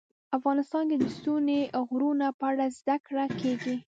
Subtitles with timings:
[0.37, 3.75] افغانستان کې د ستوني غرونه په اړه زده کړه کېږي.